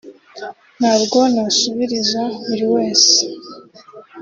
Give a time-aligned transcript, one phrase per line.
[0.79, 3.21] Ntabwo nasubiriza buri wese